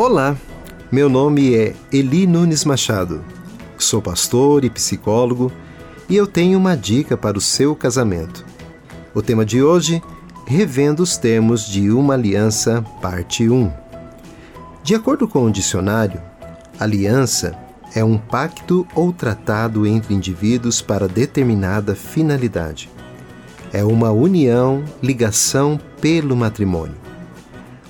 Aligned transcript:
Olá, 0.00 0.36
meu 0.92 1.08
nome 1.08 1.56
é 1.56 1.74
Eli 1.92 2.24
Nunes 2.24 2.64
Machado. 2.64 3.24
Sou 3.76 4.00
pastor 4.00 4.64
e 4.64 4.70
psicólogo 4.70 5.50
e 6.08 6.14
eu 6.14 6.24
tenho 6.24 6.56
uma 6.56 6.76
dica 6.76 7.16
para 7.16 7.36
o 7.36 7.40
seu 7.40 7.74
casamento. 7.74 8.46
O 9.12 9.20
tema 9.20 9.44
de 9.44 9.60
hoje, 9.60 10.00
revendo 10.46 11.02
os 11.02 11.16
termos 11.16 11.66
de 11.66 11.90
uma 11.90 12.14
aliança, 12.14 12.80
parte 13.02 13.48
1. 13.50 13.72
De 14.84 14.94
acordo 14.94 15.26
com 15.26 15.44
o 15.44 15.50
dicionário, 15.50 16.22
aliança 16.78 17.58
é 17.92 18.04
um 18.04 18.18
pacto 18.18 18.86
ou 18.94 19.12
tratado 19.12 19.84
entre 19.84 20.14
indivíduos 20.14 20.80
para 20.80 21.08
determinada 21.08 21.96
finalidade. 21.96 22.88
É 23.72 23.82
uma 23.82 24.12
união, 24.12 24.84
ligação 25.02 25.76
pelo 26.00 26.36
matrimônio. 26.36 27.07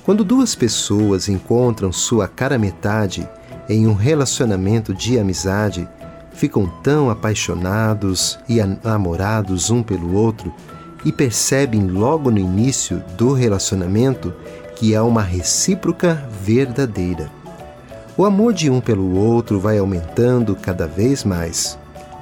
Quando 0.08 0.24
duas 0.24 0.54
pessoas 0.54 1.28
encontram 1.28 1.92
sua 1.92 2.26
cara 2.26 2.58
metade 2.58 3.28
em 3.68 3.86
um 3.86 3.92
relacionamento 3.92 4.94
de 4.94 5.18
amizade, 5.18 5.86
ficam 6.32 6.66
tão 6.82 7.10
apaixonados 7.10 8.38
e 8.48 8.56
namorados 8.82 9.68
um 9.68 9.82
pelo 9.82 10.14
outro 10.14 10.50
e 11.04 11.12
percebem 11.12 11.86
logo 11.88 12.30
no 12.30 12.38
início 12.38 13.04
do 13.18 13.34
relacionamento 13.34 14.32
que 14.76 14.96
há 14.96 15.04
uma 15.04 15.20
recíproca 15.20 16.26
verdadeira. 16.40 17.30
O 18.16 18.24
amor 18.24 18.54
de 18.54 18.70
um 18.70 18.80
pelo 18.80 19.14
outro 19.14 19.60
vai 19.60 19.76
aumentando 19.76 20.56
cada 20.56 20.86
vez 20.86 21.22
mais. 21.22 21.78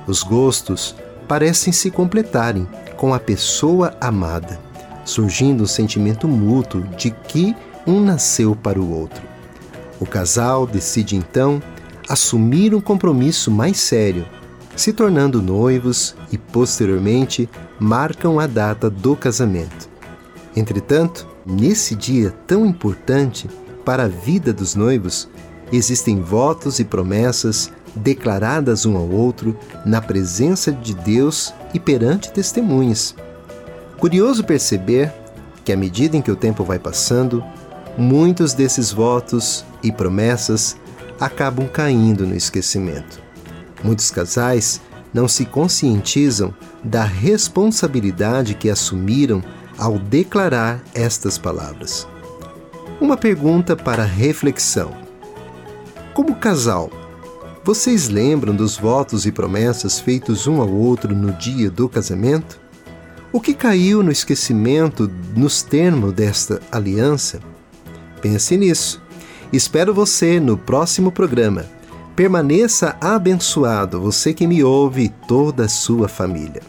Os 0.09 0.25
gostos 0.25 0.97
parecem 1.29 1.73
se 1.73 1.93
completarem 1.93 2.67
com 2.97 3.15
a 3.15 3.21
pessoa 3.21 3.95
amada, 4.01 4.59
surgindo 5.05 5.63
um 5.63 5.69
sentimento 5.69 6.27
mútuo 6.27 6.83
de 6.97 7.13
que 7.13 7.55
um 7.87 8.01
nasceu 8.01 8.57
para 8.57 8.81
o 8.81 8.93
outro. 8.93 9.23
O 10.01 10.07
casal 10.07 10.67
decide 10.67 11.17
então 11.17 11.63
assumir 12.09 12.75
um 12.75 12.81
compromisso 12.81 13.51
mais 13.51 13.79
sério, 13.79 14.27
se 14.77 14.93
tornando 14.93 15.41
noivos 15.41 16.15
e 16.31 16.37
posteriormente 16.37 17.49
marcam 17.81 18.39
a 18.39 18.47
data 18.47 18.91
do 18.91 19.17
casamento. 19.17 19.89
Entretanto, 20.55 21.27
nesse 21.45 21.95
dia 21.95 22.31
tão 22.47 22.67
importante 22.67 23.49
para 23.85 24.05
a 24.05 24.09
vida 24.09 24.53
dos 24.53 24.75
noivos, 24.75 25.29
existem 25.73 26.21
votos 26.21 26.79
e 26.79 26.85
promessas 26.85 27.71
declaradas 27.95 28.85
um 28.85 28.97
ao 28.97 29.09
outro 29.09 29.57
na 29.85 30.01
presença 30.03 30.71
de 30.71 30.95
Deus 30.95 31.55
e 31.73 31.81
perante 31.81 32.31
testemunhas. 32.31 33.15
Curioso 33.99 34.45
perceber 34.45 35.13
que, 35.65 35.73
à 35.73 35.77
medida 35.77 36.17
em 36.17 36.23
que 36.23 36.31
o 36.31 36.37
tempo 36.37 36.63
vai 36.63 36.79
passando, 36.79 37.43
muitos 37.97 38.53
desses 38.55 38.93
votos 38.93 39.65
e 39.83 39.91
promessas 39.91 40.77
acabam 41.19 41.67
caindo 41.67 42.27
no 42.27 42.35
esquecimento. 42.35 43.21
Muitos 43.83 44.11
casais 44.11 44.81
não 45.13 45.27
se 45.27 45.47
conscientizam 45.47 46.55
da 46.85 47.05
responsabilidade 47.05 48.55
que 48.55 48.69
assumiram 48.69 49.43
ao 49.79 49.99
declarar 49.99 50.83
estas 50.95 51.39
palavras. 51.39 52.07
Uma 53.01 53.17
pergunta 53.17 53.77
para 53.77 54.05
reflexão: 54.05 54.93
Como 56.15 56.37
casal, 56.37 56.91
vocês 57.65 58.09
lembram 58.09 58.55
dos 58.55 58.77
votos 58.77 59.27
e 59.27 59.33
promessas 59.33 59.99
feitos 59.99 60.47
um 60.47 60.61
ao 60.61 60.71
outro 60.71 61.15
no 61.15 61.33
dia 61.33 61.71
do 61.71 61.89
casamento? 61.89 62.61
O 63.33 63.41
que 63.41 63.53
caiu 63.53 64.03
no 64.03 64.11
esquecimento 64.11 65.11
nos 65.35 65.63
termos 65.63 66.13
desta 66.13 66.61
aliança? 66.71 67.41
Pense 68.21 68.57
nisso. 68.57 69.03
Espero 69.53 69.95
você 69.95 70.41
no 70.41 70.57
próximo 70.57 71.13
programa. 71.13 71.65
Permaneça 72.15 72.97
abençoado, 73.01 74.01
você 74.01 74.33
que 74.33 74.47
me 74.47 74.65
ouve 74.65 75.05
e 75.05 75.09
toda 75.09 75.65
a 75.65 75.69
sua 75.69 76.09
família. 76.09 76.63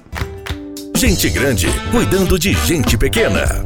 Gente 0.95 1.29
grande 1.29 1.67
cuidando 1.91 2.37
de 2.37 2.53
gente 2.53 2.97
pequena. 2.97 3.65